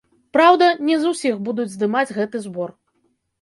Праўда, 0.35 0.69
не 0.87 0.95
з 1.03 1.11
усіх 1.11 1.35
будуць 1.49 1.67
здымаць 1.75 2.15
гэты 2.17 2.43
збор. 2.47 2.75